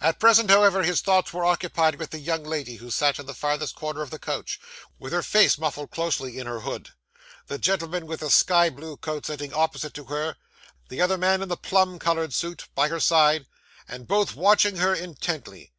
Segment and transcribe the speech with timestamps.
[0.00, 3.34] 'At present, however, his thoughts were occupied with the young lady who sat in the
[3.34, 4.58] farthest corner of the coach,
[4.98, 6.92] with her face muffled closely in her hood;
[7.48, 10.36] the gentleman with the sky blue coat sitting opposite to her;
[10.88, 13.44] the other man in the plum coloured suit, by her side;
[13.86, 15.74] and both watching her intently.